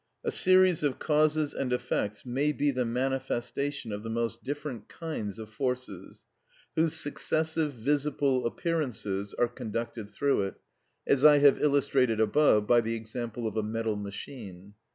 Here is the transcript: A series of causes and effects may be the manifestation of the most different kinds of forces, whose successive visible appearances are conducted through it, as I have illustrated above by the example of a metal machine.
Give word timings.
A 0.23 0.31
series 0.31 0.81
of 0.81 0.97
causes 0.97 1.53
and 1.53 1.71
effects 1.71 2.25
may 2.25 2.51
be 2.53 2.71
the 2.71 2.85
manifestation 2.85 3.91
of 3.93 4.01
the 4.01 4.09
most 4.09 4.43
different 4.43 4.89
kinds 4.89 5.37
of 5.37 5.47
forces, 5.47 6.25
whose 6.75 6.95
successive 6.95 7.73
visible 7.73 8.47
appearances 8.47 9.35
are 9.35 9.47
conducted 9.47 10.09
through 10.09 10.41
it, 10.47 10.55
as 11.05 11.23
I 11.23 11.37
have 11.37 11.61
illustrated 11.61 12.19
above 12.19 12.65
by 12.65 12.81
the 12.81 12.95
example 12.95 13.45
of 13.47 13.55
a 13.55 13.61
metal 13.61 13.95
machine. 13.95 14.73